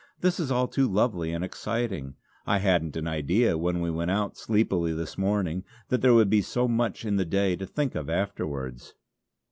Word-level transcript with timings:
This 0.19 0.39
is 0.39 0.49
all 0.49 0.67
too 0.67 0.87
lovely 0.87 1.31
and 1.31 1.45
exciting. 1.45 2.15
I 2.47 2.57
hadn't 2.57 2.97
an 2.97 3.07
idea 3.07 3.55
when 3.55 3.81
we 3.81 3.91
went 3.91 4.09
out 4.09 4.35
sleepily 4.35 4.93
this 4.93 5.15
morning 5.15 5.63
that 5.89 6.01
there 6.01 6.15
would 6.15 6.27
be 6.27 6.41
so 6.41 6.67
much 6.67 7.05
in 7.05 7.17
the 7.17 7.23
day 7.23 7.55
to 7.57 7.67
think 7.67 7.93
of 7.93 8.09
afterwards." 8.09 8.95